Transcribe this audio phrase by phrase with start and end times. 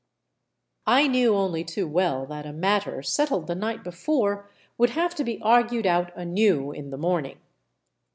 [0.87, 5.23] I knew only too well that a matter settled the night before would have to
[5.23, 7.37] be argued out anew in the morning.